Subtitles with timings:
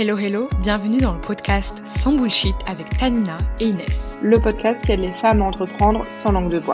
[0.00, 4.18] Hello hello, bienvenue dans le podcast Sans Bullshit avec Tanina et Inès.
[4.22, 6.72] Le podcast qui aide les femmes à entreprendre sans langue de bois.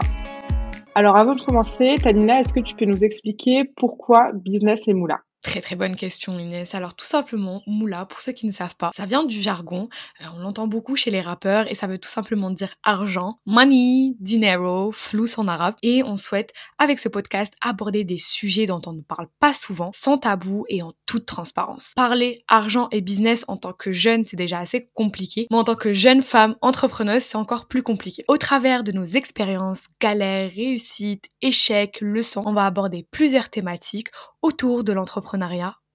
[0.95, 5.23] Alors avant de commencer, Tanina, est-ce que tu peux nous expliquer pourquoi business et moula?
[5.47, 6.75] Très très bonne question Inès.
[6.75, 9.89] Alors tout simplement, moula, pour ceux qui ne savent pas, ça vient du jargon,
[10.21, 14.17] euh, on l'entend beaucoup chez les rappeurs et ça veut tout simplement dire argent, money,
[14.19, 15.77] dinero, flous en arabe.
[15.85, 19.91] Et on souhaite avec ce podcast aborder des sujets dont on ne parle pas souvent,
[19.95, 21.93] sans tabou et en toute transparence.
[21.95, 25.77] Parler argent et business en tant que jeune, c'est déjà assez compliqué, mais en tant
[25.77, 28.25] que jeune femme entrepreneuse, c'est encore plus compliqué.
[28.27, 34.09] Au travers de nos expériences, galères, réussites, échecs, leçons, on va aborder plusieurs thématiques
[34.43, 35.36] autour de l'entrepreneuriat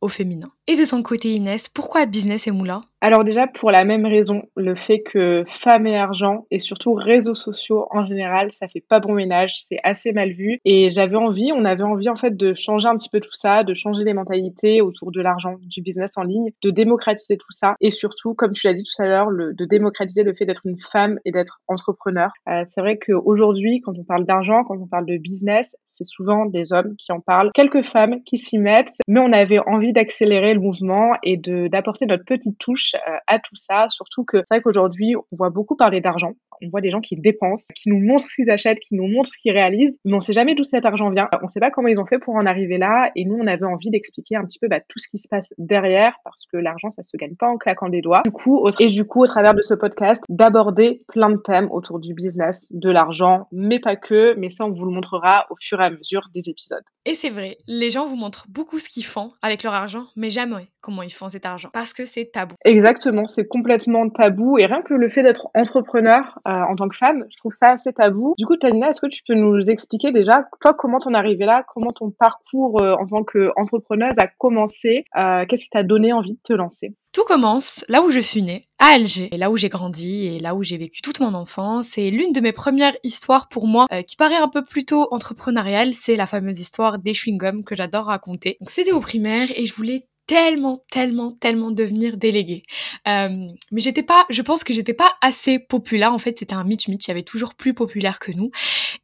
[0.02, 0.52] au féminin.
[0.68, 4.44] Et de ton côté Inès, pourquoi business et moulin alors déjà pour la même raison,
[4.56, 9.00] le fait que femmes et argent et surtout réseaux sociaux en général, ça fait pas
[9.00, 10.60] bon ménage, c'est assez mal vu.
[10.66, 13.64] Et j'avais envie, on avait envie en fait de changer un petit peu tout ça,
[13.64, 17.76] de changer les mentalités autour de l'argent, du business en ligne, de démocratiser tout ça.
[17.82, 20.80] Et surtout comme tu l'as dit tout à l'heure, de démocratiser le fait d'être une
[20.92, 22.30] femme et d'être entrepreneur.
[22.48, 26.46] Euh, c'est vrai qu'aujourd'hui quand on parle d'argent, quand on parle de business, c'est souvent
[26.46, 30.54] des hommes qui en parlent, quelques femmes qui s'y mettent, mais on avait envie d'accélérer
[30.54, 33.88] le mouvement et d'apporter notre petite touche euh, à tout ça.
[33.90, 36.34] Surtout que c'est vrai qu'aujourd'hui, on voit beaucoup parler d'argent.
[36.64, 39.32] On voit des gens qui dépensent, qui nous montrent ce qu'ils achètent, qui nous montrent
[39.32, 41.28] ce qu'ils réalisent, mais on sait jamais d'où cet argent vient.
[41.42, 43.12] On sait pas comment ils ont fait pour en arriver là.
[43.16, 45.54] Et nous, on avait envie d'expliquer un petit peu bah, tout ce qui se passe
[45.58, 48.22] derrière, parce que l'argent, ça se gagne pas en claquant des doigts.
[48.24, 52.00] Du coup, et du coup, au travers de ce podcast, d'aborder plein de thèmes autour
[52.00, 54.36] du business, de l'argent, mais pas que.
[54.38, 56.84] Mais ça, on vous le montrera au fur et à mesure des épisodes.
[57.06, 60.30] Et c'est vrai, les gens vous montrent beaucoup ce qu'ils font avec leur argent, mais
[60.30, 62.56] jamais comment ils font cet argent, parce que c'est tabou.
[62.66, 64.58] Exactement, c'est complètement tabou.
[64.58, 67.72] Et rien que le fait d'être entrepreneur euh, en tant que femme, je trouve ça
[67.72, 68.34] assez tabou.
[68.38, 71.46] Du coup, Tanina, est-ce que tu peux nous expliquer déjà, toi, comment t'en es arrivée
[71.46, 76.14] là, comment ton parcours euh, en tant qu'entrepreneuse a commencé, euh, qu'est-ce qui t'a donné
[76.14, 76.96] envie de te lancer?
[77.14, 80.40] Tout commence là où je suis née, à Alger, et là où j'ai grandi et
[80.40, 81.88] là où j'ai vécu toute mon enfance.
[81.88, 85.94] C'est l'une de mes premières histoires pour moi qui paraît un peu plutôt entrepreneuriale.
[85.94, 88.56] C'est la fameuse histoire des chewing-gums que j'adore raconter.
[88.62, 92.64] Donc c'était au primaire et je voulais tellement, tellement, tellement devenir déléguée.
[93.06, 93.28] Euh,
[93.70, 96.14] mais j'étais pas, je pense que j'étais pas assez populaire.
[96.14, 98.50] En fait, c'était un Mitch Mitch, il y avait toujours plus populaire que nous.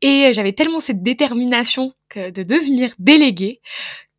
[0.01, 3.59] Et j'avais tellement cette détermination que de devenir déléguée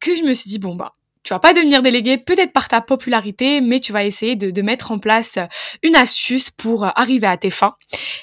[0.01, 0.97] que je me suis dit, bon bah,
[1.29, 4.63] tu vas pas devenir délégué peut-être par ta popularité, mais tu vas essayer de, de,
[4.63, 5.45] mettre en place euh,
[5.83, 7.75] une astuce pour euh, arriver à tes fins.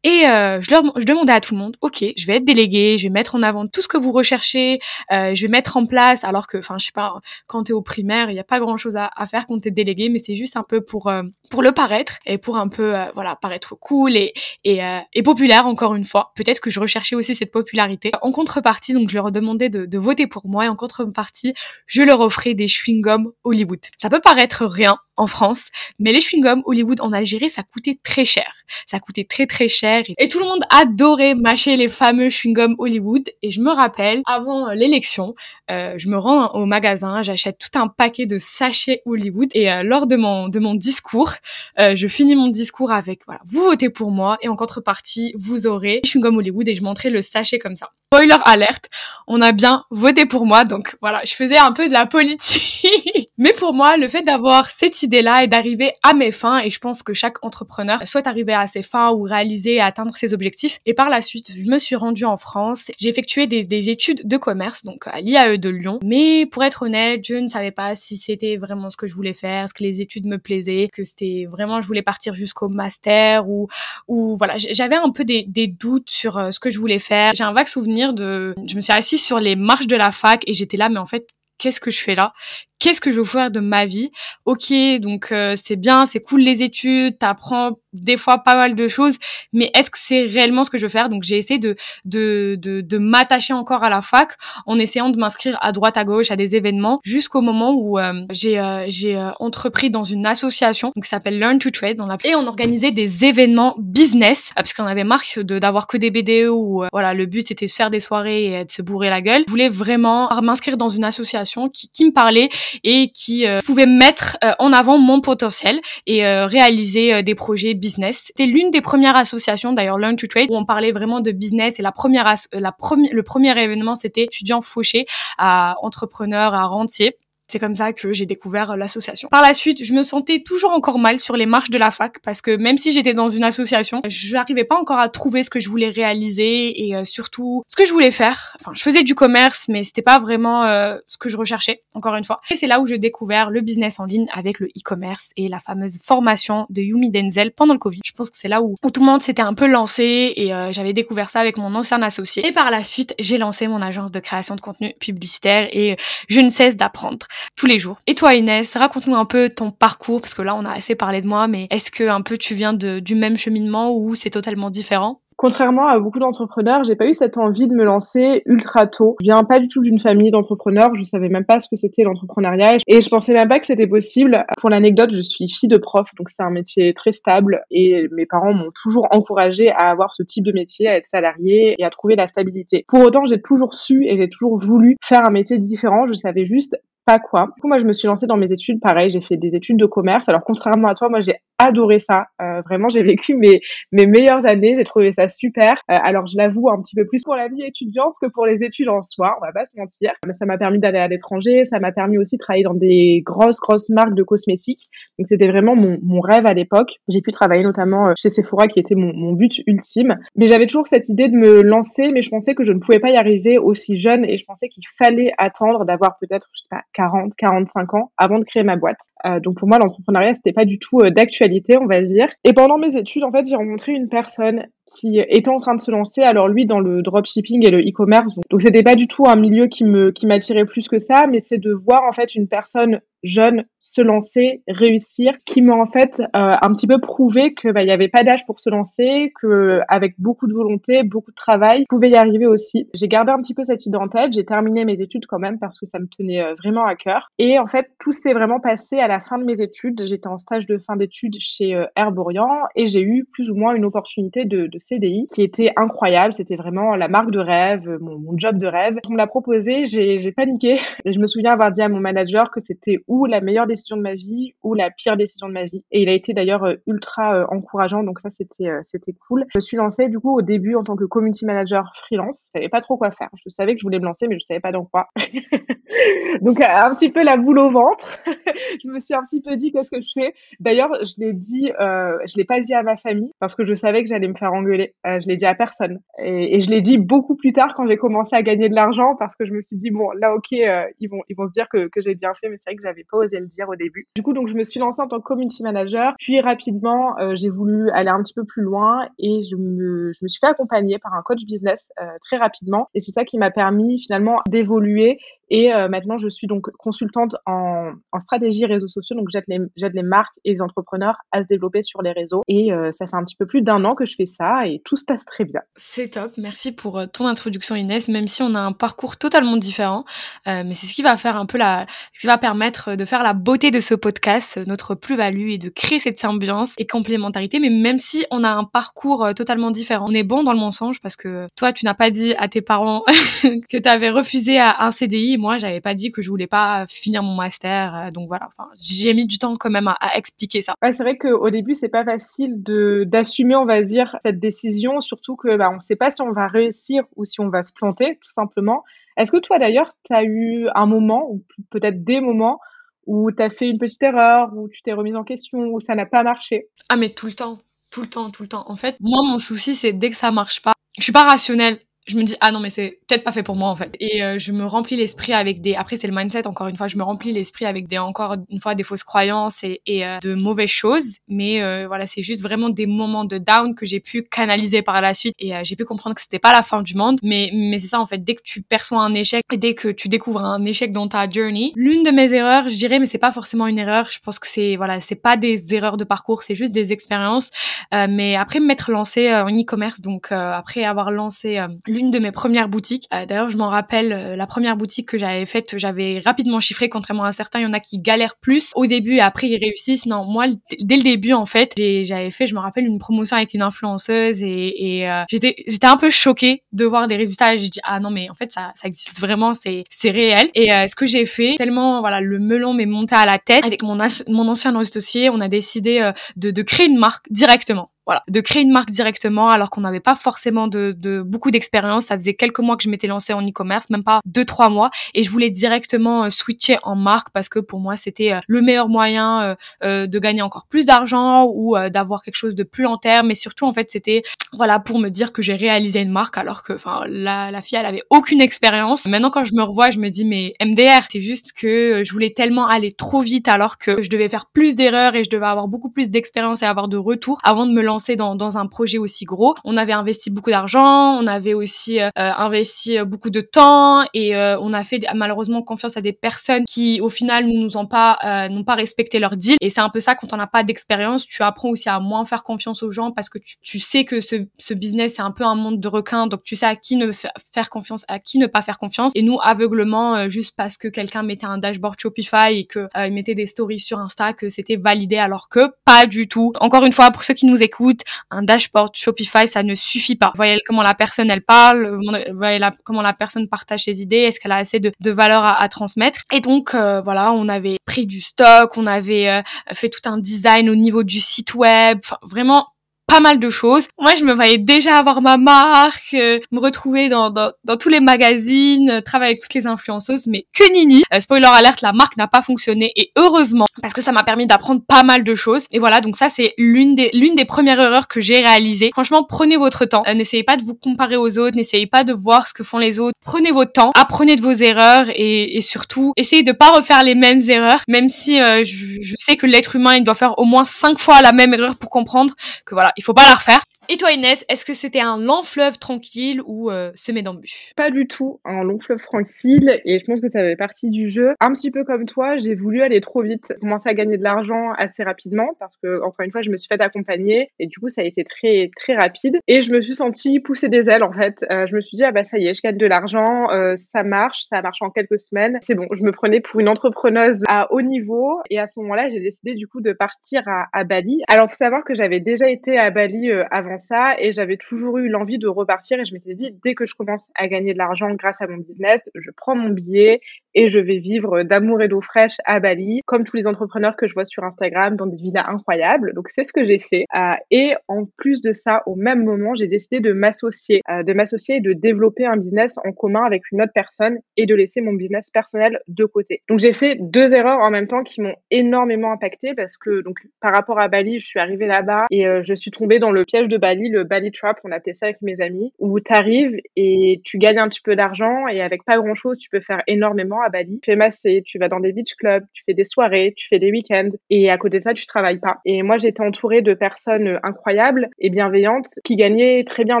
[0.02, 2.98] Et euh, je, leur, je demandais à tout le monde, ok, je vais être délégué,
[2.98, 4.80] je vais mettre en avant tout ce que vous recherchez,
[5.12, 7.14] euh, je vais mettre en place, alors que, enfin, je sais pas,
[7.46, 9.68] quand tu es au primaire, il n'y a pas grand-chose à, à, faire quand tu
[9.68, 11.08] es délégué, mais c'est juste un peu pour
[11.50, 14.34] pour le paraître et pour un peu, voilà, paraître cool et
[14.64, 14.80] et,
[15.14, 16.32] et populaire encore une fois.
[16.34, 18.10] Peut-être que je recherchais aussi cette popularité.
[18.22, 21.54] En contrepartie, donc je leur demandais de, de voter pour moi et en contrepartie,
[21.86, 23.80] je leur offrais des chewing-gum Hollywood.
[23.98, 25.68] Ça peut paraître rien, en France,
[25.98, 28.50] mais les chewing-gums Hollywood en Algérie, ça coûtait très cher.
[28.86, 33.28] Ça coûtait très très cher et tout le monde adorait mâcher les fameux chewing-gums Hollywood.
[33.42, 35.34] Et je me rappelle, avant l'élection,
[35.70, 39.82] euh, je me rends au magasin, j'achète tout un paquet de sachets Hollywood et euh,
[39.82, 41.32] lors de mon de mon discours,
[41.80, 45.66] euh, je finis mon discours avec voilà, vous votez pour moi et en contrepartie, vous
[45.66, 47.90] aurez les chewing-gums Hollywood et je montrais le sachet comme ça.
[48.12, 48.88] Spoiler alerte,
[49.26, 53.27] on a bien voté pour moi, donc voilà, je faisais un peu de la politique.
[53.38, 56.80] Mais pour moi, le fait d'avoir cette idée-là et d'arriver à mes fins, et je
[56.80, 60.80] pense que chaque entrepreneur souhaite arriver à ses fins ou réaliser et atteindre ses objectifs.
[60.86, 62.90] Et par la suite, je me suis rendue en France.
[62.98, 66.00] J'ai effectué des, des, études de commerce, donc à l'IAE de Lyon.
[66.04, 69.34] Mais pour être honnête, je ne savais pas si c'était vraiment ce que je voulais
[69.34, 73.48] faire, est-ce que les études me plaisaient, que c'était vraiment je voulais partir jusqu'au master
[73.48, 73.68] ou
[74.08, 77.34] ou voilà, j'avais un peu des, des doutes sur euh, ce que je voulais faire.
[77.34, 80.42] J'ai un vague souvenir de, je me suis assise sur les marches de la fac
[80.46, 81.28] et j'étais là, mais en fait,
[81.58, 82.32] qu'est-ce que je fais là?
[82.78, 84.10] Qu'est-ce que je veux faire de ma vie
[84.44, 88.88] Ok, donc euh, c'est bien, c'est cool les études, t'apprends des fois pas mal de
[88.88, 89.16] choses,
[89.52, 91.08] mais est-ce que c'est réellement ce que je veux faire?
[91.08, 91.74] Donc j'ai essayé de
[92.04, 94.34] de, de, de m'attacher encore à la fac
[94.66, 98.12] en essayant de m'inscrire à droite à gauche à des événements jusqu'au moment où euh,
[98.30, 102.18] j'ai euh, j'ai entrepris dans une association donc qui s'appelle Learn to Trade dans la
[102.24, 106.48] et on organisait des événements business parce qu'on avait marre de d'avoir que des BDE
[106.50, 109.44] où voilà le but c'était de faire des soirées et de se bourrer la gueule.
[109.46, 112.48] Je voulais vraiment m'inscrire dans une association qui qui me parlait
[112.84, 117.74] et qui euh, pouvait mettre euh, en avant mon potentiel et euh, réaliser des projets
[117.74, 118.24] business.
[118.26, 121.78] C'était l'une des premières associations d'ailleurs Learn to Trade où on parlait vraiment de business
[121.78, 125.06] et la première la première le premier événement c'était étudiant fauché
[125.38, 127.16] à entrepreneur à rentier
[127.50, 129.28] C'est comme ça que j'ai découvert l'association.
[129.30, 132.18] Par la suite, je me sentais toujours encore mal sur les marches de la fac
[132.22, 135.50] parce que même si j'étais dans une association, je n'arrivais pas encore à trouver ce
[135.50, 138.56] que je voulais réaliser et surtout ce que je voulais faire.
[138.60, 140.64] Enfin, je faisais du commerce, mais c'était pas vraiment
[141.06, 141.82] ce que je recherchais.
[141.94, 144.66] Encore une fois, et c'est là où j'ai découvert le business en ligne avec le
[144.68, 148.00] e-commerce et la fameuse formation de Yumi Denzel pendant le Covid.
[148.04, 150.72] Je pense que c'est là où, tout le monde s'était un peu lancé et euh,
[150.72, 152.46] j'avais découvert ça avec mon ancien associé.
[152.46, 155.96] Et par la suite, j'ai lancé mon agence de création de contenu publicitaire et
[156.28, 157.98] je ne cesse d'apprendre tous les jours.
[158.06, 161.22] Et toi Inès, raconte-nous un peu ton parcours parce que là on a assez parlé
[161.22, 164.70] de moi, mais est-ce que un peu tu viens du même cheminement ou c'est totalement
[164.70, 165.20] différent?
[165.40, 169.14] Contrairement à beaucoup d'entrepreneurs, j'ai pas eu cette envie de me lancer ultra tôt.
[169.20, 172.02] Je viens pas du tout d'une famille d'entrepreneurs, je savais même pas ce que c'était
[172.02, 174.44] l'entrepreneuriat et je pensais même pas que c'était possible.
[174.56, 178.26] Pour l'anecdote, je suis fille de prof, donc c'est un métier très stable et mes
[178.26, 181.90] parents m'ont toujours encouragée à avoir ce type de métier, à être salarié et à
[181.90, 182.84] trouver la stabilité.
[182.88, 186.46] Pour autant, j'ai toujours su et j'ai toujours voulu faire un métier différent, je savais
[186.46, 186.76] juste
[187.08, 187.48] pas quoi.
[187.56, 188.80] Du coup, moi, je me suis lancée dans mes études.
[188.80, 190.28] Pareil, j'ai fait des études de commerce.
[190.28, 192.26] Alors, contrairement à toi, moi, j'ai adoré ça.
[192.42, 193.62] Euh, vraiment, j'ai vécu mes,
[193.92, 194.74] mes meilleures années.
[194.76, 195.72] J'ai trouvé ça super.
[195.90, 198.62] Euh, alors, je l'avoue un petit peu plus pour la vie étudiante que pour les
[198.62, 199.38] études en soi.
[199.40, 200.12] On va pas se mentir.
[200.26, 201.64] Mais ça m'a permis d'aller à l'étranger.
[201.64, 204.84] Ça m'a permis aussi de travailler dans des grosses, grosses marques de cosmétiques.
[205.18, 206.90] Donc, c'était vraiment mon, mon rêve à l'époque.
[207.08, 210.18] J'ai pu travailler notamment euh, chez Sephora, qui était mon, but ultime.
[210.36, 212.98] Mais j'avais toujours cette idée de me lancer, mais je pensais que je ne pouvais
[213.00, 216.68] pas y arriver aussi jeune et je pensais qu'il fallait attendre d'avoir peut-être, je sais
[216.70, 218.98] pas, 40, 45 ans avant de créer ma boîte.
[219.24, 222.28] Euh, donc pour moi, l'entrepreneuriat, c'était pas du tout euh, d'actualité, on va dire.
[222.42, 224.66] Et pendant mes études, en fait, j'ai rencontré une personne
[224.96, 226.22] qui était en train de se lancer.
[226.22, 228.34] Alors lui dans le dropshipping et le e-commerce.
[228.50, 231.40] Donc c'était pas du tout un milieu qui me qui m'attirait plus que ça, mais
[231.42, 236.20] c'est de voir en fait une personne jeune se lancer, réussir, qui m'a en fait
[236.20, 239.32] euh, un petit peu prouvé que bah, il y avait pas d'âge pour se lancer,
[239.40, 242.88] que avec beaucoup de volonté, beaucoup de travail, pouvait y arriver aussi.
[242.94, 244.32] J'ai gardé un petit peu cette idée en tête.
[244.32, 247.30] J'ai terminé mes études quand même parce que ça me tenait euh, vraiment à cœur.
[247.38, 250.02] Et en fait tout s'est vraiment passé à la fin de mes études.
[250.06, 253.74] J'étais en stage de fin d'études chez euh, Herborian et j'ai eu plus ou moins
[253.74, 256.32] une opportunité de, de CDI qui était incroyable.
[256.32, 258.96] C'était vraiment la marque de rêve, mon, mon job de rêve.
[259.08, 260.78] On me l'a proposé, j'ai paniqué.
[261.04, 264.02] Je me souviens avoir dit à mon manager que c'était ou la meilleure décision de
[264.02, 265.82] ma vie ou la pire décision de ma vie.
[265.90, 269.44] Et il a été d'ailleurs euh, ultra euh, encourageant, donc ça c'était euh, c'était cool.
[269.52, 272.50] Je me suis lancée du coup au début en tant que community manager freelance.
[272.54, 273.30] Je savais pas trop quoi faire.
[273.44, 275.08] Je savais que je voulais me lancer, mais je savais pas dans quoi.
[276.42, 278.18] donc un petit peu la boule au ventre.
[278.26, 280.34] je me suis un petit peu dit qu'est-ce que je fais?
[280.60, 284.02] D'ailleurs, je l'ai dit, je l'ai pas dit à ma famille parce que je savais
[284.02, 284.94] que j'allais me faire engueuler.
[285.06, 287.96] Euh, je l'ai dit à personne et, je l'ai dit beaucoup plus tard quand j'ai
[287.96, 291.08] commencé à gagner de l'argent parce que je me suis dit bon là ok ils
[291.08, 293.18] vont ils vont se dire que j'ai bien fait mais c'est vrai que j'avais pas
[293.18, 294.06] osé le dire au début.
[294.14, 297.34] Du coup donc je me suis lancée en tant que community manager puis rapidement euh,
[297.36, 301.14] j'ai voulu aller un petit peu plus loin et je me suis fait accompagner par
[301.14, 305.18] un coach business euh, très rapidement et c'est ça qui m'a permis finalement d'évoluer
[305.50, 309.16] et euh, maintenant, je suis donc consultante en, en stratégie réseaux sociaux.
[309.16, 312.42] Donc, j'aide les, les marques et les entrepreneurs à se développer sur les réseaux.
[312.48, 314.80] Et euh, ça fait un petit peu plus d'un an que je fais ça et
[314.84, 315.60] tout se passe très bien.
[315.76, 316.32] C'est top.
[316.36, 318.08] Merci pour euh, ton introduction, Inès.
[318.08, 320.04] Même si on a un parcours totalement différent,
[320.46, 323.22] mais c'est ce qui va faire un peu la, ce qui va permettre de faire
[323.22, 327.60] la beauté de ce podcast, notre plus-value et de créer cette symbiance et complémentarité.
[327.60, 331.00] Mais même si on a un parcours totalement différent, on est bon dans le mensonge
[331.00, 333.04] parce que toi, tu n'as pas dit à tes parents
[333.42, 336.86] que tu avais refusé à un CDI moi, j'avais pas dit que je voulais pas
[336.86, 337.94] finir mon master.
[337.94, 340.74] Euh, donc voilà, enfin, j'ai mis du temps quand même à, expliquer ça.
[340.82, 345.00] Ouais, c'est vrai qu'au début, c'est pas facile de d'assumer, on va dire, cette décision,
[345.00, 347.72] surtout que bah, on sait pas si on va réussir ou si on va se
[347.72, 348.84] planter, tout simplement.
[349.16, 352.60] Est-ce que toi, d'ailleurs, tu as eu un moment, ou peut-être des moments,
[353.06, 355.94] où tu as fait une petite erreur, où tu t'es remise en question, où ça
[355.94, 356.68] n'a pas marché?
[356.88, 357.58] Ah, mais tout le temps.
[357.90, 358.64] Tout le temps, tout le temps.
[358.68, 361.78] En fait, moi, mon souci, c'est dès que ça marche pas, je suis pas rationnelle
[362.08, 363.94] je me dis ah non mais c'est peut-être pas fait pour moi en fait.
[364.00, 366.88] Et euh, je me remplis l'esprit avec des après c'est le mindset encore une fois
[366.88, 370.18] je me remplis l'esprit avec des encore une fois des fausses croyances et, et euh,
[370.20, 371.16] de mauvaises choses.
[371.28, 375.00] Mais euh, voilà c'est juste vraiment des moments de down que j'ai pu canaliser par
[375.02, 375.34] la suite.
[375.38, 377.18] Et j'ai pu comprendre que c'était pas la fin du monde.
[377.22, 380.08] Mais mais c'est ça en fait dès que tu perçois un échec dès que tu
[380.08, 383.32] découvres un échec dans ta journey l'une de mes erreurs je dirais mais c'est pas
[383.32, 386.54] forcément une erreur je pense que c'est voilà c'est pas des erreurs de parcours c'est
[386.54, 387.50] juste des expériences.
[387.92, 391.60] Mais après m'être lancé en e-commerce donc après avoir lancé
[391.98, 393.06] une de mes premières boutiques.
[393.12, 396.88] Euh, d'ailleurs, je m'en rappelle, euh, la première boutique que j'avais faite, j'avais rapidement chiffré,
[396.88, 399.58] contrairement à certains, il y en a qui galèrent plus au début et après ils
[399.58, 400.06] réussissent.
[400.06, 400.46] Non, moi,
[400.80, 404.42] dès le début, en fait, j'avais fait, je me rappelle, une promotion avec une influenceuse
[404.42, 407.56] et, et euh, j'étais j'étais un peu choquée de voir des résultats.
[407.56, 410.50] J'ai dit ah non mais en fait ça ça existe vraiment, c'est réel.
[410.54, 413.82] Et ce que j'ai fait, tellement voilà le melon m'est monté à la tête avec
[413.82, 418.40] mon mon ancien associé, on a décidé de de créer une marque directement voilà, de
[418.40, 422.06] créer une marque directement alors qu'on n'avait pas forcément de, de beaucoup d'expérience.
[422.06, 424.90] Ça faisait quelques mois que je m'étais lancée en e-commerce, même pas deux trois mois,
[425.12, 428.62] et je voulais directement euh, switcher en marque parce que pour moi c'était euh, le
[428.62, 432.96] meilleur moyen euh, de gagner encore plus d'argent ou d'avoir quelque chose de plus long
[432.96, 433.26] terme.
[433.26, 434.22] Mais surtout en fait c'était
[434.54, 437.76] voilà pour me dire que j'ai réalisé une marque alors que enfin la, la fille
[437.76, 439.06] elle avait aucune expérience.
[439.06, 442.30] Maintenant quand je me revois, je me dis mais MDR, c'est juste que je voulais
[442.30, 445.68] tellement aller trop vite alors que je devais faire plus d'erreurs et je devais avoir
[445.68, 449.24] beaucoup plus d'expérience et avoir de retour avant de me lancer dans, un projet aussi
[449.24, 449.54] gros.
[449.64, 454.58] On avait investi beaucoup d'argent, on avait aussi euh, investi beaucoup de temps et euh,
[454.60, 458.48] on a fait malheureusement confiance à des personnes qui au final nous ont pas euh,
[458.48, 461.26] n'ont pas respecté leur deal et c'est un peu ça quand on n'a pas d'expérience,
[461.26, 464.20] tu apprends aussi à moins faire confiance aux gens parce que tu, tu sais que
[464.20, 466.96] ce, ce business c'est un peu un monde de requins donc tu sais à qui
[466.96, 470.88] ne faire confiance, à qui ne pas faire confiance et nous aveuglement juste parce que
[470.88, 474.76] quelqu'un mettait un dashboard Shopify et que il mettait des stories sur Insta que c'était
[474.76, 476.52] validé alors que pas du tout.
[476.60, 477.87] Encore une fois, pour ceux qui nous écoutent,
[478.30, 480.32] un dashboard Shopify, ça ne suffit pas.
[480.34, 482.00] Voyez comment la personne, elle parle,
[482.32, 485.68] voyez comment la personne partage ses idées, est-ce qu'elle a assez de, de valeur à,
[485.68, 486.22] transmettre.
[486.32, 489.42] Et donc, euh, voilà, on avait pris du stock, on avait euh,
[489.72, 492.68] fait tout un design au niveau du site web, vraiment
[493.08, 493.88] pas mal de choses.
[493.98, 497.88] Moi, je me voyais déjà avoir ma marque, euh, me retrouver dans, dans, dans, tous
[497.88, 501.02] les magazines, euh, travailler avec toutes les influenceuses, mais que nini.
[501.14, 504.46] Euh, spoiler alerte, la marque n'a pas fonctionné et heureusement parce que ça m'a permis
[504.46, 505.64] d'apprendre pas mal de choses.
[505.72, 508.90] Et voilà, donc ça c'est l'une des l'une des premières erreurs que j'ai réalisées.
[508.92, 510.02] Franchement, prenez votre temps.
[510.14, 513.00] n'essayez pas de vous comparer aux autres, n'essayez pas de voir ce que font les
[513.00, 513.16] autres.
[513.24, 517.14] Prenez votre temps, apprenez de vos erreurs et, et surtout essayez de pas refaire les
[517.14, 517.80] mêmes erreurs.
[517.88, 521.22] Même si je, je, sais que l'être humain il doit faire au moins cinq fois
[521.22, 522.34] la même erreur pour comprendre
[522.66, 523.60] que voilà il faut pas la refaire.
[523.90, 527.72] Et toi Inès, est-ce que c'était un long fleuve tranquille ou euh, semé d'embûches?
[527.74, 531.08] Pas du tout un long fleuve tranquille et je pense que ça fait partie du
[531.08, 531.32] jeu.
[531.40, 534.72] Un petit peu comme toi, j'ai voulu aller trop vite, commencer à gagner de l'argent
[534.76, 537.88] assez rapidement parce que encore une fois, je me suis fait accompagner et du coup
[537.88, 541.12] ça a été très très rapide et je me suis sentie pousser des ailes en
[541.14, 541.42] fait.
[541.50, 543.74] Euh, je me suis dit ah bah ça y est, je gagne de l'argent, euh,
[543.90, 545.56] ça marche, ça marche en quelques semaines.
[545.62, 549.08] C'est bon, je me prenais pour une entrepreneuse à haut niveau et à ce moment-là,
[549.08, 551.22] j'ai décidé du coup de partir à, à Bali.
[551.26, 555.08] Alors faut savoir que j'avais déjà été à Bali avant ça et j'avais toujours eu
[555.08, 558.10] l'envie de repartir et je m'étais dit dès que je commence à gagner de l'argent
[558.14, 560.20] grâce à mon business, je prends mon billet
[560.54, 564.08] et je vais vivre d'amour et d'eau fraîche à Bali, comme tous les entrepreneurs que
[564.08, 566.14] je vois sur Instagram dans des villas incroyables.
[566.14, 567.04] Donc c'est ce que j'ai fait.
[567.16, 571.12] Euh, et en plus de ça, au même moment, j'ai décidé de m'associer, euh, de
[571.12, 574.80] m'associer et de développer un business en commun avec une autre personne et de laisser
[574.80, 576.42] mon business personnel de côté.
[576.48, 580.16] Donc j'ai fait deux erreurs en même temps qui m'ont énormément impacté parce que donc
[580.40, 583.24] par rapport à Bali, je suis arrivée là-bas et euh, je suis tombée dans le
[583.24, 586.56] piège de Bali, le Bali Trap, on appelait ça avec mes amis, où tu arrives
[586.76, 590.40] et tu gagnes un petit peu d'argent et avec pas grand-chose, tu peux faire énormément
[590.40, 590.80] à Bali.
[590.82, 593.58] Tu fais masser, tu vas dans des beach clubs, tu fais des soirées, tu fais
[593.58, 595.58] des week-ends et à côté de ça, tu travailles pas.
[595.64, 600.00] Et moi, j'étais entourée de personnes incroyables et bienveillantes qui gagnaient très bien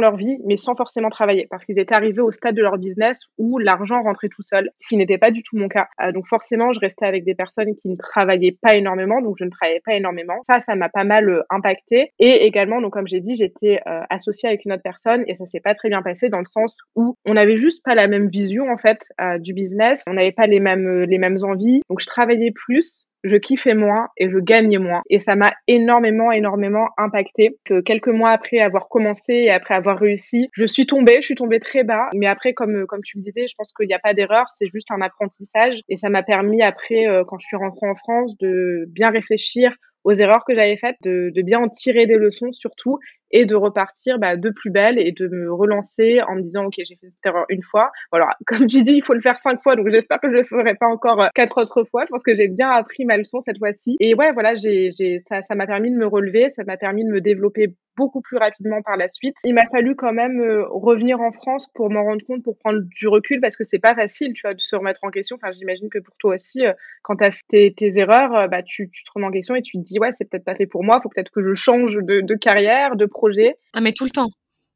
[0.00, 3.26] leur vie, mais sans forcément travailler parce qu'ils étaient arrivés au stade de leur business
[3.38, 5.88] où l'argent rentrait tout seul, ce qui n'était pas du tout mon cas.
[6.00, 9.44] Euh, donc forcément, je restais avec des personnes qui ne travaillaient pas énormément, donc je
[9.44, 10.40] ne travaillais pas énormément.
[10.46, 12.12] Ça, ça m'a pas mal euh, impacté.
[12.18, 15.44] Et également, donc comme j'ai dit, j'étais euh, associée avec une autre personne et ça
[15.44, 18.28] s'est pas très bien passé dans le sens où on avait juste pas la même
[18.28, 19.06] vision en fait
[19.40, 20.04] du business.
[20.08, 21.80] On n'avait pas les mêmes euh, les mêmes envies.
[21.88, 25.02] Donc je travaillais plus, je kiffais moins et je gagnais moins.
[25.10, 27.58] Et ça m'a énormément, énormément impacté.
[27.64, 31.34] Que quelques mois après avoir commencé et après avoir réussi, je suis tombée, je suis
[31.34, 32.08] tombée très bas.
[32.14, 34.46] Mais après, comme, euh, comme tu me disais, je pense qu'il n'y a pas d'erreur,
[34.54, 35.80] c'est juste un apprentissage.
[35.88, 39.72] Et ça m'a permis après, euh, quand je suis rentrée en France, de bien réfléchir
[40.04, 42.98] aux erreurs que j'avais faites, de, bien en tirer des leçons surtout
[43.30, 46.74] et de repartir bah, de plus belle et de me relancer en me disant ok
[46.78, 49.62] j'ai fait cette erreur une fois voilà comme tu dis il faut le faire cinq
[49.62, 52.22] fois donc j'espère que je le ferai pas encore euh, quatre autres fois je pense
[52.22, 54.90] que j'ai bien appris ma leçon cette fois-ci et ouais voilà j'ai
[55.26, 58.38] ça ça m'a permis de me relever ça m'a permis de me développer beaucoup plus
[58.38, 59.36] rapidement par la suite.
[59.44, 62.80] Il m'a fallu quand même euh, revenir en France pour m'en rendre compte, pour prendre
[62.80, 65.36] du recul, parce que c'est pas facile, tu vois, de se remettre en question.
[65.36, 68.88] Enfin, j'imagine que pour toi aussi, euh, quand tu as fait tes, erreurs, bah, tu,
[68.90, 70.84] tu, te remets en question et tu te dis, ouais, c'est peut-être pas fait pour
[70.84, 73.56] moi, faut peut-être que je change de, de carrière, de projet.
[73.74, 74.30] Ah, mais tout le temps.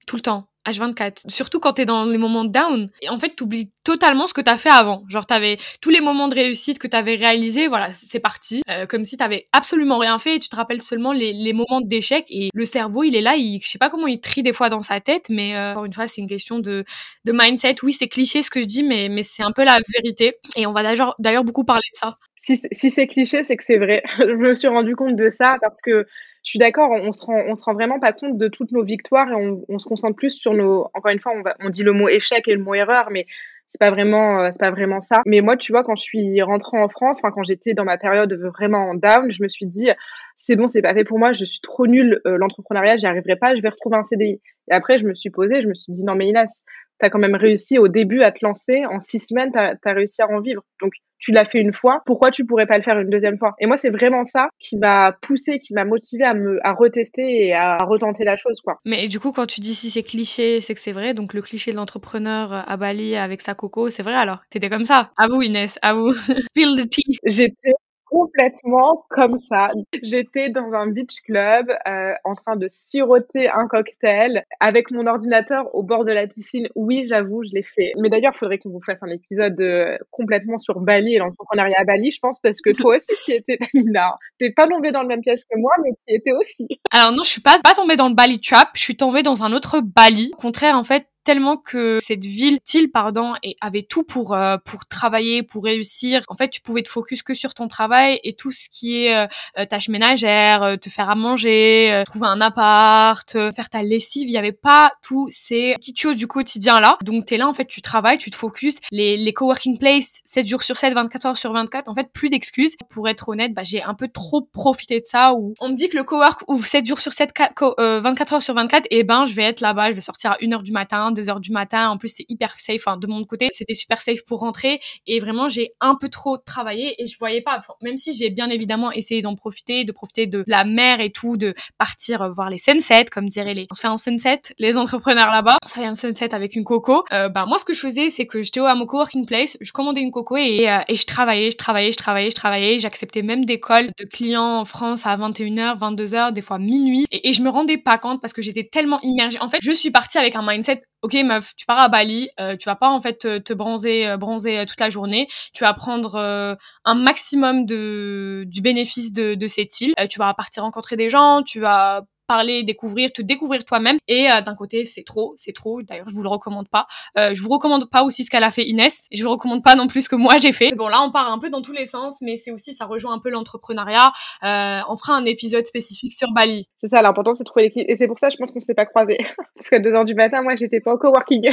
[0.06, 0.49] Tout le temps.
[0.66, 1.28] H24.
[1.28, 2.90] Surtout quand t'es dans les moments down.
[3.00, 5.04] Et en fait, t'oublies totalement ce que t'as fait avant.
[5.08, 8.62] Genre, t'avais tous les moments de réussite que t'avais réalisés, voilà, c'est parti.
[8.70, 11.80] Euh, comme si t'avais absolument rien fait et tu te rappelles seulement les, les moments
[11.80, 12.26] d'échec.
[12.30, 14.68] Et le cerveau, il est là, il, je sais pas comment il trie des fois
[14.68, 16.84] dans sa tête, mais euh, encore une fois, c'est une question de,
[17.25, 17.76] de mindset.
[17.82, 20.37] Oui, c'est cliché ce que je dis, mais, mais c'est un peu la vérité.
[20.56, 20.82] Et on va
[21.18, 22.16] d'ailleurs beaucoup parler de ça.
[22.37, 24.02] Si, si c'est cliché, c'est que c'est vrai.
[24.18, 26.06] je me suis rendu compte de ça parce que
[26.44, 29.34] je suis d'accord, on se se rend vraiment pas compte de toutes nos victoires et
[29.68, 30.88] on, se concentre plus sur nos.
[30.94, 33.26] Encore une fois, on, dit le mot échec et le mot erreur, mais
[33.68, 35.22] c'est pas vraiment, euh, pas vraiment ça.
[35.25, 37.96] Mais moi, tu vois, quand je suis rentrée en France, enfin quand j'étais dans ma
[37.96, 39.90] période vraiment down, je me suis dit
[40.34, 43.37] c'est bon, c'est pas fait pour moi, je suis trop nulle, euh, l'entrepreneuriat, j'y arriverai
[43.37, 44.40] pas, je vais retrouver un CDI.
[44.70, 46.64] Et après, je me suis posée, je me suis dit non mais Inès,
[47.02, 49.92] tu as quand même réussi au début à te lancer, en six semaines, tu as,
[49.92, 50.62] réussi à en vivre.
[50.80, 53.54] Donc tu l'as fait une fois, pourquoi tu pourrais pas le faire une deuxième fois?
[53.61, 57.47] Et moi, c'est vraiment ça qui m'a poussé, qui m'a motivé à me à retester
[57.47, 58.78] et à retenter la chose, quoi.
[58.85, 61.14] Mais du coup, quand tu dis si c'est cliché, c'est que c'est vrai.
[61.14, 64.38] Donc le cliché de l'entrepreneur à Bali avec sa coco, c'est vrai alors?
[64.50, 66.12] T'étais comme ça À vous, Inès, à vous.
[66.49, 67.18] Spill the tea.
[67.25, 67.73] J'étais
[68.12, 69.71] complètement comme ça.
[70.02, 75.75] J'étais dans un beach club euh, en train de siroter un cocktail avec mon ordinateur
[75.75, 76.69] au bord de la piscine.
[76.75, 77.92] Oui, j'avoue, je l'ai fait.
[77.99, 81.76] Mais d'ailleurs, il faudrait qu'on vous fasse un épisode euh, complètement sur Bali et l'entrepreneuriat
[81.78, 84.19] à Bali, je pense, parce que toi aussi, tu étais, Tamina.
[84.38, 86.69] T'es pas tombée dans le même piège que moi, mais tu étais aussi.
[86.90, 88.69] Alors non, je suis pas, pas tombée dans le Bali trap.
[88.75, 90.33] Je suis tombée dans un autre Bali.
[90.35, 94.56] Au contraire, en fait, tellement que cette ville, Thiel, pardon, et avait tout pour euh,
[94.64, 96.22] pour travailler, pour réussir.
[96.28, 99.14] En fait, tu pouvais te focus que sur ton travail et tout ce qui est
[99.14, 99.26] euh,
[99.58, 104.28] euh tâches ménagères, te faire à manger, trouver un appart, faire ta lessive.
[104.28, 106.98] Il y avait pas tous ces petites choses du quotidien là.
[107.02, 108.76] Donc t'es là en fait, tu travailles, tu te focuses.
[108.90, 111.88] Les les coworking places, 7 jours sur 7, 24 heures sur 24.
[111.88, 112.76] En fait, plus d'excuses.
[112.88, 115.34] Pour être honnête, bah, j'ai un peu trop profité de ça.
[115.34, 117.32] Où on me dit que le cowork ouvre 7 jours sur 7,
[117.78, 118.86] 24 heures sur 24.
[118.90, 121.28] Et ben, je vais être là-bas, je vais sortir à 1 heure du matin 2
[121.28, 121.90] heures du matin.
[121.90, 122.83] En plus, c'est hyper safe.
[122.87, 124.81] Enfin, de mon côté, c'était super safe pour rentrer.
[125.07, 127.61] Et vraiment, j'ai un peu trop travaillé et je voyais pas.
[127.83, 131.37] même si j'ai bien évidemment essayé d'en profiter, de profiter de la mer et tout,
[131.37, 133.66] de partir euh, voir les sunsets, comme diraient les.
[133.71, 135.57] On se fait un sunset, les entrepreneurs là-bas.
[135.64, 137.04] On se fait un sunset avec une coco.
[137.12, 139.73] Euh, bah moi, ce que je faisais, c'est que j'étais à mon coworking place, je
[139.73, 142.78] commandais une coco et, euh, et je travaillais, je travaillais, je travaillais, je travaillais.
[142.78, 147.07] J'acceptais même des calls de clients en France à 21h, 22h, des fois minuit.
[147.11, 149.38] Et, et je me rendais pas compte parce que j'étais tellement immergée.
[149.40, 152.56] En fait, je suis partie avec un mindset ok meuf, tu pars à Bali, euh,
[152.56, 155.28] tu vas pas en fait te, bronzer, euh, bronzer euh, toute la journée.
[155.52, 159.94] Tu vas prendre un maximum de du bénéfice de, de cette île.
[160.09, 163.98] tu vas partir rencontrer des gens, tu vas parler, découvrir, te découvrir toi-même.
[164.08, 165.82] Et d'un côté, c'est trop, c'est trop.
[165.82, 166.86] D'ailleurs, je vous le recommande pas.
[167.18, 169.06] Euh, je vous recommande pas aussi ce qu'elle a fait Inès.
[169.10, 170.72] Et je vous recommande pas non plus ce que moi j'ai fait.
[170.74, 173.12] Bon, là, on part un peu dans tous les sens, mais c'est aussi, ça rejoint
[173.12, 174.12] un peu l'entrepreneuriat.
[174.44, 176.66] Euh, on fera un épisode spécifique sur Bali.
[176.76, 177.84] C'est ça, l'important, c'est de trouver l'équipe.
[177.88, 179.18] Et c'est pour ça, je pense qu'on s'est pas croisés.
[179.56, 181.50] Parce qu'à 2 heures du matin, moi, j'étais pas au coworking.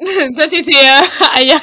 [0.36, 1.60] Toi, t'étais euh, ailleurs.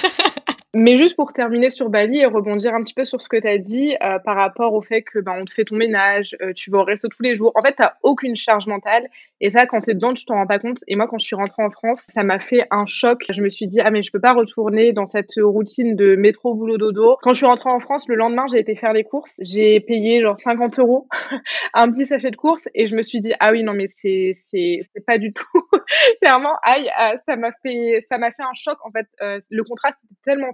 [0.74, 3.48] Mais juste pour terminer sur Bali et rebondir un petit peu sur ce que tu
[3.48, 6.52] as dit euh, par rapport au fait que bah, on te fait ton ménage, euh,
[6.54, 7.54] tu vas au resto tous les jours.
[7.56, 9.08] En fait, tu aucune charge mentale.
[9.40, 10.80] Et ça, quand tu es dedans, tu t'en rends pas compte.
[10.88, 13.24] Et moi, quand je suis rentrée en France, ça m'a fait un choc.
[13.32, 16.54] Je me suis dit, ah mais je peux pas retourner dans cette routine de métro,
[16.54, 17.18] boulot, dodo.
[17.22, 19.40] Quand je suis rentrée en France, le lendemain, j'ai été faire les courses.
[19.42, 21.08] J'ai payé genre 50 euros
[21.76, 22.68] un petit sachet de courses.
[22.76, 24.32] Et je me suis dit, ah oui, non mais c'est
[25.06, 25.46] pas du tout.
[26.22, 28.78] Clairement, aïe, euh, ça m'a fait ça m'a fait un choc.
[28.84, 29.08] En fait,
[29.50, 30.52] le contraste était tellement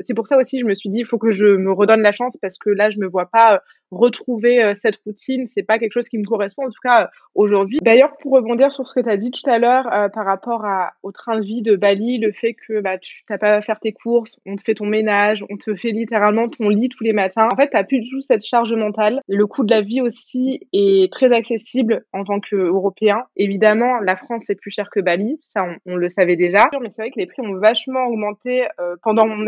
[0.00, 2.12] c'est pour ça aussi, je me suis dit, il faut que je me redonne la
[2.12, 3.58] chance parce que là, je me vois pas euh,
[3.90, 5.46] retrouver euh, cette routine.
[5.46, 7.78] C'est pas quelque chose qui me correspond, en tout cas, euh, aujourd'hui.
[7.82, 10.94] D'ailleurs, pour rebondir sur ce que tu as dit tout à l'heure par rapport à,
[11.02, 13.80] au train de vie de Bali, le fait que bah, tu n'as pas à faire
[13.80, 17.12] tes courses, on te fait ton ménage, on te fait littéralement ton lit tous les
[17.12, 17.48] matins.
[17.52, 19.20] En fait, tu plus du tout cette charge mentale.
[19.28, 23.24] Le coût de la vie aussi est très accessible en tant qu'Européen.
[23.36, 25.38] Évidemment, la France, c'est plus cher que Bali.
[25.42, 26.68] Ça, on, le savait déjà.
[26.80, 28.66] Mais c'est vrai que les prix ont vachement augmenté
[29.02, 29.44] pendant mon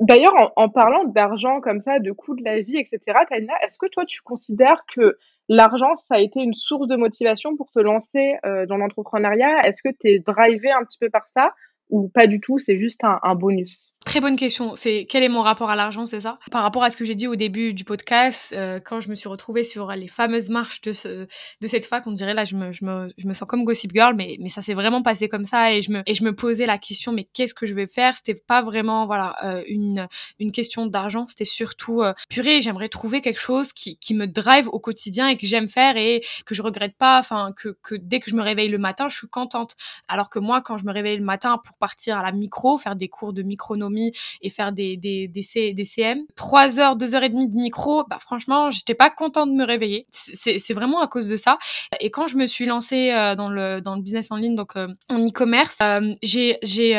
[0.00, 3.90] D'ailleurs, en, parlant d'argent comme ça, de coût de la vie, etc., Tania, est-ce que
[3.90, 5.16] toi, tu considères que
[5.48, 9.66] l'argent, ça a été une source de motivation pour te lancer euh, dans l'entrepreneuriat?
[9.66, 11.54] Est-ce que tu es drivé un petit peu par ça?
[11.88, 13.91] Ou pas du tout, c'est juste un bonus?
[14.04, 14.74] Très bonne question.
[14.74, 16.38] C'est quel est mon rapport à l'argent, c'est ça?
[16.50, 19.14] Par rapport à ce que j'ai dit au début du podcast, euh, quand je me
[19.14, 21.26] suis retrouvée sur les fameuses marches de ce,
[21.60, 23.92] de cette fac, on dirait là, je me, je me, je me sens comme Gossip
[23.94, 26.34] Girl, mais, mais ça s'est vraiment passé comme ça et je me, et je me
[26.34, 28.16] posais la question, mais qu'est-ce que je vais faire?
[28.16, 30.08] C'était pas vraiment, voilà, euh, une,
[30.40, 31.26] une question d'argent.
[31.28, 35.36] C'était surtout, euh, purée, j'aimerais trouver quelque chose qui, qui me drive au quotidien et
[35.36, 37.18] que j'aime faire et que je regrette pas.
[37.18, 39.76] Enfin, que, que dès que je me réveille le matin, je suis contente.
[40.08, 42.96] Alors que moi, quand je me réveille le matin pour partir à la micro, faire
[42.96, 43.91] des cours de micronomie
[44.40, 46.24] et faire des, des, des, CM.
[46.36, 49.64] Trois heures, deux heures et demie de micro, bah franchement, j'étais pas contente de me
[49.64, 50.06] réveiller.
[50.10, 51.58] C'est vraiment à cause de ça.
[52.00, 54.76] Et quand je me suis lancée euh, dans le dans le business en ligne, donc
[54.76, 56.92] euh, en e-commerce, euh, j'ai j'ai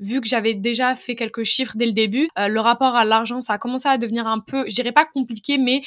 [0.00, 2.28] vu que j'avais déjà fait quelques chiffres dès le début.
[2.36, 5.58] le rapport à l'argent, ça a commencé à devenir un peu, je dirais pas compliqué,
[5.58, 5.82] mais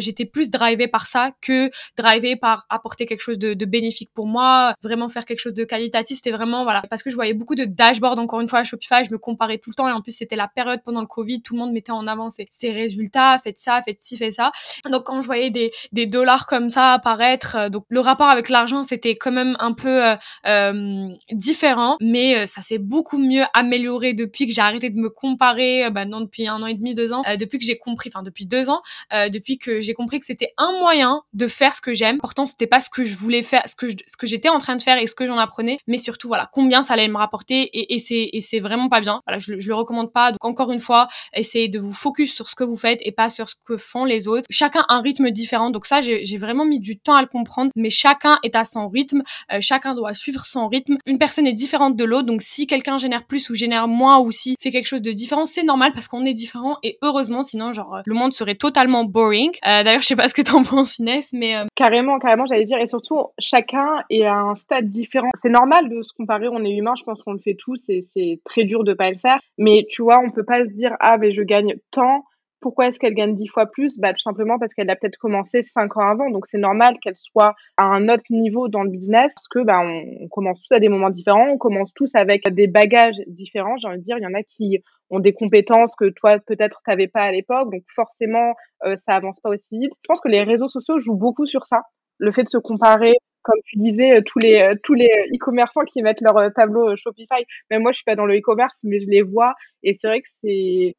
[0.00, 4.26] j'étais plus drivée par ça que drivée par apporter quelque chose de, de bénéfique pour
[4.26, 6.16] moi, vraiment faire quelque chose de qualitatif.
[6.16, 9.04] C'était vraiment voilà parce que je voyais beaucoup de dashboards encore une fois à Shopify,
[9.04, 11.42] je me comparais tout le temps et en plus c'était la période pendant le Covid,
[11.42, 14.52] tout le monde mettait en avant ses, résultats, faites ça, faites ci, faites ça.
[14.90, 18.48] Donc quand je voyais des, des dollars comme ça apparaître, euh, donc le rapport avec
[18.48, 24.14] l'argent c'était quand même un peu euh, euh différent, mais ça s'est beaucoup mieux amélioré
[24.14, 27.12] depuis que j'ai arrêté de me comparer, bah non depuis un an et demi, deux
[27.12, 30.52] ans, depuis que j'ai compris, enfin depuis deux ans, depuis que j'ai compris que c'était
[30.58, 32.18] un moyen de faire ce que j'aime.
[32.18, 34.76] Pourtant c'était pas ce que je voulais faire, ce que ce que j'étais en train
[34.76, 37.62] de faire et ce que j'en apprenais, mais surtout voilà combien ça allait me rapporter
[37.62, 39.20] et, et c'est vraiment pas bien.
[39.32, 40.32] Voilà, je, je le recommande pas.
[40.32, 43.30] Donc encore une fois, essayez de vous focus sur ce que vous faites et pas
[43.30, 44.44] sur ce que font les autres.
[44.50, 47.70] Chacun a un rythme différent, donc ça j'ai vraiment mis du temps à le comprendre,
[47.76, 50.98] mais chacun est à son rythme, euh, chacun doit suivre son rythme.
[51.06, 54.30] Une personne est différente de l'autre, donc si quelqu'un génère plus ou génère moins ou
[54.30, 57.72] si fait quelque chose de différent, c'est normal parce qu'on est différent et heureusement, sinon
[57.72, 59.50] genre le monde serait totalement boring.
[59.66, 62.64] Euh, D'ailleurs, je sais pas ce que t'en penses Inès, mais euh, carrément, carrément, j'allais
[62.64, 65.30] dire et surtout chacun est à un stade différent.
[65.40, 68.40] C'est normal de se comparer, on est humain, je pense qu'on le fait tous, c'est
[68.44, 69.18] très dur de pas le
[69.58, 72.24] mais tu vois, on peut pas se dire ah mais je gagne tant.
[72.60, 73.98] Pourquoi est-ce qu'elle gagne dix fois plus?
[73.98, 77.16] Bah tout simplement parce qu'elle a peut-être commencé cinq ans avant, donc c'est normal qu'elle
[77.16, 80.78] soit à un autre niveau dans le business parce que bah on, commence tous à
[80.78, 83.76] des moments différents, on commence tous avec des bagages différents.
[83.78, 84.78] J'ai envie de dire, il y en a qui
[85.10, 88.54] ont des compétences que toi peut-être t'avais pas à l'époque, donc forcément
[88.84, 89.92] euh, ça avance pas aussi vite.
[90.02, 91.82] Je pense que les réseaux sociaux jouent beaucoup sur ça,
[92.18, 95.84] le fait de se comparer, comme tu disais, euh, tous les euh, tous les e-commerçants
[95.84, 97.44] qui mettent leur tableau Shopify.
[97.70, 100.20] Même moi, je suis pas dans le e-commerce, mais je les vois et c'est vrai
[100.20, 100.96] que c'est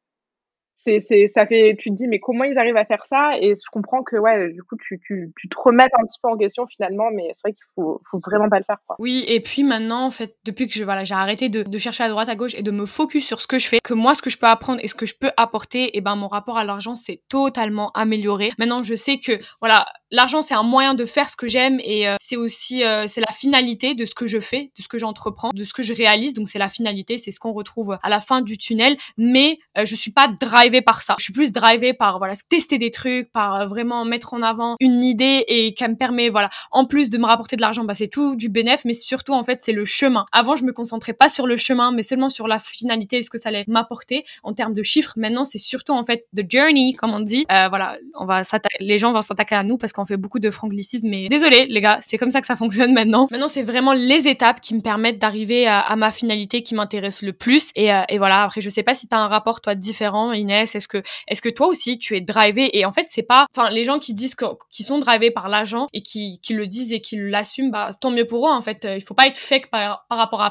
[0.84, 3.38] c'est, c'est, ça fait, tu te dis, mais comment ils arrivent à faire ça?
[3.40, 6.30] Et je comprends que, ouais, du coup, tu, tu, tu te remettes un petit peu
[6.30, 8.98] en question finalement, mais c'est vrai qu'il faut, faut vraiment pas le faire, quoi.
[9.00, 12.04] Oui, et puis maintenant, en fait, depuis que je, voilà, j'ai arrêté de, de chercher
[12.04, 14.14] à droite, à gauche et de me focus sur ce que je fais, que moi,
[14.14, 16.58] ce que je peux apprendre et ce que je peux apporter, et ben, mon rapport
[16.58, 18.52] à l'argent s'est totalement amélioré.
[18.58, 22.10] Maintenant, je sais que, voilà, l'argent, c'est un moyen de faire ce que j'aime et
[22.10, 24.98] euh, c'est aussi, euh, c'est la finalité de ce que je fais, de ce que
[24.98, 26.34] j'entreprends, de ce que je réalise.
[26.34, 28.98] Donc, c'est la finalité, c'est ce qu'on retrouve à la fin du tunnel.
[29.18, 31.16] Mais euh, je suis pas drive par ça.
[31.18, 34.76] Je suis plus drivée par voilà tester des trucs, par euh, vraiment mettre en avant
[34.80, 37.94] une idée et qui me permet voilà en plus de me rapporter de l'argent, bah
[37.94, 40.26] c'est tout du bénéf, mais surtout en fait c'est le chemin.
[40.32, 43.38] Avant je me concentrais pas sur le chemin, mais seulement sur la finalité, ce que
[43.38, 45.14] ça allait m'apporter en termes de chiffres.
[45.18, 47.46] Maintenant c'est surtout en fait the journey comme on dit.
[47.52, 48.44] Euh, voilà, on va
[48.80, 51.82] les gens vont s'attaquer à nous parce qu'on fait beaucoup de franglicisme, mais désolé les
[51.82, 53.28] gars, c'est comme ça que ça fonctionne maintenant.
[53.32, 57.22] Maintenant c'est vraiment les étapes qui me permettent d'arriver à, à, ma finalité qui m'intéresse
[57.22, 58.44] le plus et, euh, et voilà.
[58.44, 61.68] Après je sais pas si t'as un rapport toi différent Inès est-ce que, est-ce toi
[61.68, 62.78] aussi tu es drivé?
[62.78, 64.36] Et en fait, c'est pas, enfin, les gens qui disent
[64.70, 68.26] qui sont drivés par l'argent et qui, le disent et qui l'assument, bah tant mieux
[68.26, 68.52] pour eux.
[68.52, 70.42] En fait, il faut pas être fake par, rapport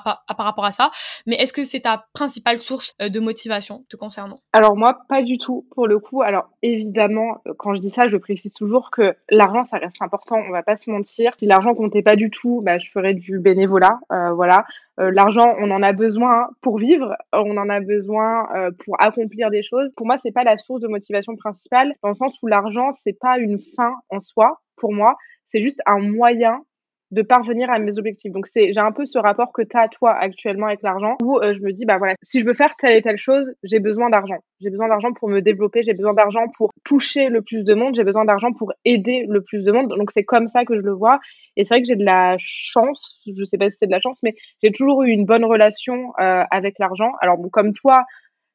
[0.64, 0.90] à, ça.
[1.26, 4.40] Mais est-ce que c'est ta principale source euh, de motivation te concernant?
[4.52, 6.22] Alors moi, pas du tout pour le coup.
[6.22, 10.36] Alors évidemment, euh, quand je dis ça, je précise toujours que l'argent, ça reste important.
[10.36, 11.32] On va pas se mentir.
[11.38, 13.98] Si l'argent comptait pas du tout, bah je ferais du bénévolat.
[14.12, 14.64] Euh, voilà.
[15.00, 19.50] Euh, l'argent, on en a besoin pour vivre, on en a besoin euh, pour accomplir
[19.50, 19.90] des choses.
[19.96, 23.18] Pour moi, c'est pas la source de motivation principale, dans le sens où l'argent, c'est
[23.18, 24.60] pas une fin en soi.
[24.76, 26.62] Pour moi, c'est juste un moyen
[27.12, 28.32] de parvenir à mes objectifs.
[28.32, 31.38] Donc c'est j'ai un peu ce rapport que tu as toi actuellement avec l'argent où
[31.38, 33.78] euh, je me dis bah voilà, si je veux faire telle et telle chose, j'ai
[33.80, 34.38] besoin d'argent.
[34.60, 37.94] J'ai besoin d'argent pour me développer, j'ai besoin d'argent pour toucher le plus de monde,
[37.94, 39.88] j'ai besoin d'argent pour aider le plus de monde.
[39.88, 41.20] Donc c'est comme ça que je le vois
[41.56, 44.00] et c'est vrai que j'ai de la chance, je sais pas si c'est de la
[44.00, 47.12] chance mais j'ai toujours eu une bonne relation euh, avec l'argent.
[47.20, 48.04] Alors bon comme toi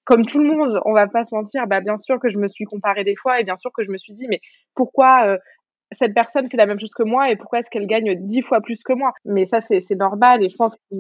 [0.04, 2.48] comme tout le monde, on va pas se mentir, bah bien sûr que je me
[2.48, 4.40] suis comparée des fois et bien sûr que je me suis dit mais
[4.74, 5.38] pourquoi euh,
[5.92, 8.62] cette personne fait la même chose que moi et pourquoi est-ce qu'elle gagne dix fois
[8.62, 9.14] plus que moi?
[9.26, 10.96] Mais ça, c'est normal et je pense que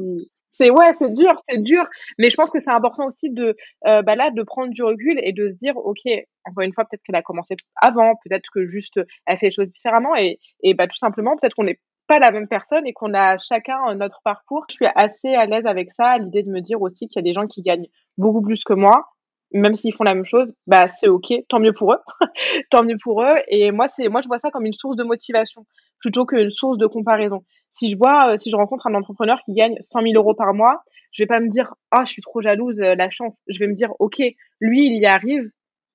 [0.49, 1.85] c'est ouais, c'est dur, c'est dur,
[2.17, 5.19] mais je pense que c'est important aussi de euh, bah là de prendre du recul
[5.21, 6.01] et de se dire ok,
[6.45, 9.71] encore une fois peut-être qu'elle a commencé avant, peut-être que juste elle fait les choses
[9.71, 13.13] différemment et et bah tout simplement peut-être qu'on n'est pas la même personne et qu'on
[13.13, 14.65] a chacun notre parcours.
[14.69, 17.29] Je suis assez à l'aise avec ça, l'idée de me dire aussi qu'il y a
[17.29, 19.09] des gens qui gagnent beaucoup plus que moi
[19.51, 21.99] même s'ils font la même chose, bah c'est ok, tant mieux pour eux,
[22.71, 23.35] tant mieux pour eux.
[23.47, 25.65] Et moi c'est, moi je vois ça comme une source de motivation
[25.99, 27.43] plutôt qu'une source de comparaison.
[27.71, 30.53] Si je vois, euh, si je rencontre un entrepreneur qui gagne 100 000 euros par
[30.53, 33.41] mois, je vais pas me dire ah je suis trop jalouse, euh, la chance.
[33.47, 34.21] Je vais me dire ok,
[34.59, 35.49] lui il y arrive,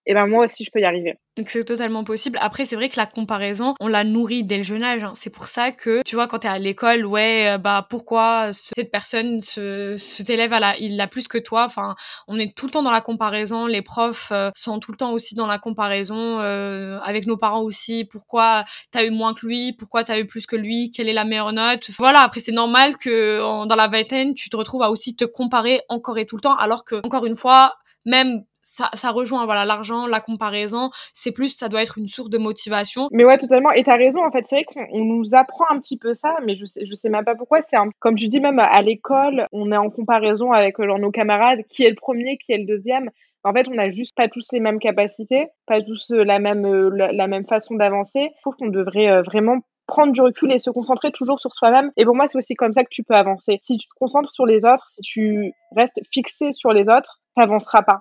[0.07, 1.15] et ben moi aussi je peux y arriver.
[1.39, 2.39] Donc c'est totalement possible.
[2.43, 5.05] Après c'est vrai que la comparaison, on la nourrit dès le jeune âge.
[5.05, 5.13] Hein.
[5.15, 8.91] C'est pour ça que tu vois quand t'es à l'école, ouais, euh, bah pourquoi cette
[8.91, 11.65] personne, ce, cet élève, il a plus que toi?
[11.65, 11.95] Enfin,
[12.29, 13.67] on est tout le temps dans la comparaison.
[13.67, 17.63] Les profs euh, sont tout le temps aussi dans la comparaison euh, avec nos parents
[17.63, 18.05] aussi.
[18.05, 19.73] Pourquoi t'as eu moins que lui?
[19.73, 20.91] Pourquoi t'as eu plus que lui?
[20.91, 21.91] Quelle est la meilleure note?
[21.99, 22.21] Voilà.
[22.21, 26.19] Après c'est normal que dans la vingtaine, tu te retrouves à aussi te comparer encore
[26.19, 30.21] et tout le temps, alors que encore une fois, même ça, rejoint voilà l'argent, la
[30.21, 30.91] comparaison.
[31.13, 33.09] C'est plus, ça doit être une source de motivation.
[33.13, 33.73] Mais ouais, totalement.
[33.73, 34.25] Et t'as raison.
[34.25, 36.95] En fait, c'est vrai qu'on nous apprend un petit peu ça, mais je sais, je
[36.95, 37.61] sais même pas pourquoi.
[37.63, 41.61] C'est comme tu dis même à l'école, on est en comparaison avec nos camarades.
[41.69, 43.11] Qui est le premier, qui est le deuxième?
[43.45, 46.65] En fait, on n'a juste pas tous les mêmes capacités, pas tous euh, la même
[46.65, 48.31] euh, la, même façon d'avancer.
[48.37, 51.91] Je trouve qu'on devrait euh, vraiment prendre du recul et se concentrer toujours sur soi-même.
[51.97, 53.59] Et pour moi, c'est aussi comme ça que tu peux avancer.
[53.61, 57.83] Si tu te concentres sur les autres, si tu restes fixé sur les autres, t'avanceras
[57.83, 58.01] pas.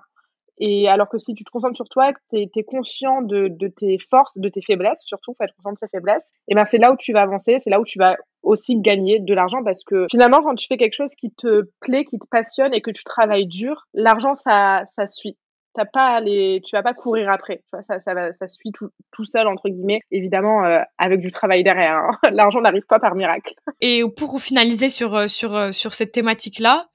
[0.58, 3.68] Et alors que si tu te concentres sur toi, que tu es, conscient de, de,
[3.68, 6.78] tes forces, de tes faiblesses, surtout, faut être conscient de ses faiblesses, et ben c'est
[6.78, 9.84] là où tu vas avancer, c'est là où tu vas aussi gagner de l'argent parce
[9.84, 12.90] que finalement, quand tu fais quelque chose qui te plaît, qui te passionne et que
[12.90, 15.36] tu travailles dur, l'argent, ça, ça suit
[15.74, 17.62] t'as pas les, tu vas pas courir après.
[17.82, 20.00] Ça, ça, va, ça suit tout, tout seul entre guillemets.
[20.10, 21.94] Évidemment, euh, avec du travail derrière.
[21.94, 22.18] Hein.
[22.32, 23.54] L'argent n'arrive pas par miracle.
[23.80, 26.86] Et pour finaliser sur euh, sur euh, sur cette thématique-là,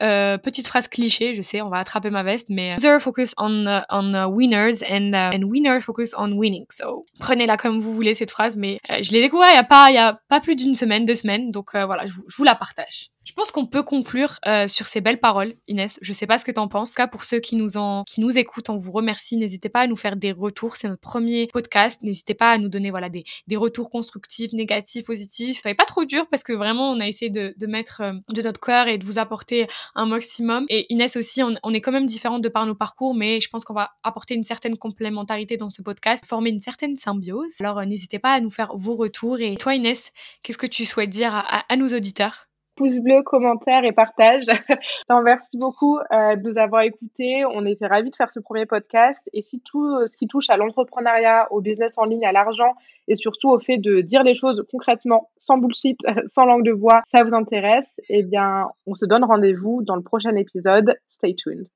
[0.44, 4.26] petite phrase cliché, je sais, on va attraper ma veste, mais losers focus on on
[4.26, 6.66] winners and and winners focus on winning.
[6.70, 9.88] So prenez-la comme vous voulez cette phrase, mais je l'ai découvert il y a pas
[9.90, 13.10] il y a pas plus d'une semaine, deux semaines, donc voilà, je vous la partage.
[13.28, 16.00] Je pense qu'on peut conclure euh, sur ces belles paroles, Inès.
[16.02, 16.92] Je sais pas ce que t'en penses.
[16.92, 19.36] En cas, pour ceux qui nous en, qui nous écoutent, on vous remercie.
[19.36, 20.78] N'hésitez pas à nous faire des retours.
[20.78, 22.04] C'est notre premier podcast.
[22.04, 25.62] N'hésitez pas à nous donner voilà des, des retours constructifs, négatifs, positifs.
[25.62, 28.42] Soyez pas trop dur parce que vraiment on a essayé de, de mettre euh, de
[28.42, 30.66] notre cœur et de vous apporter un maximum.
[30.70, 33.50] Et Inès aussi, on, on est quand même différentes de par nos parcours, mais je
[33.50, 37.52] pense qu'on va apporter une certaine complémentarité dans ce podcast, former une certaine symbiose.
[37.60, 39.42] Alors euh, n'hésitez pas à nous faire vos retours.
[39.42, 40.14] Et toi, Inès,
[40.44, 42.47] qu'est-ce que tu souhaites dire à, à nos auditeurs?
[42.78, 44.46] Pouce bleu, commentaire et partage.
[45.24, 47.44] merci beaucoup euh, de nous avoir écoutés.
[47.46, 49.30] On était ravis de faire ce premier podcast.
[49.34, 52.76] Et si tout euh, ce qui touche à l'entrepreneuriat, au business en ligne, à l'argent
[53.10, 57.02] et surtout au fait de dire les choses concrètement, sans bullshit, sans langue de bois,
[57.06, 60.96] ça vous intéresse, eh bien, on se donne rendez-vous dans le prochain épisode.
[61.10, 61.68] Stay tuned.